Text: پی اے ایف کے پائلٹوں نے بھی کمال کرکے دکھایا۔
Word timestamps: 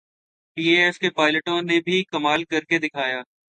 پی 0.57 0.63
اے 0.67 0.75
ایف 0.83 0.97
کے 0.99 1.09
پائلٹوں 1.09 1.61
نے 1.61 1.79
بھی 1.85 2.03
کمال 2.11 2.43
کرکے 2.43 2.77
دکھایا۔ 2.79 3.21